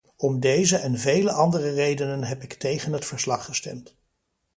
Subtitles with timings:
[0.17, 3.95] Om deze en vele andere redenen heb ik tegen het verslag gestemd.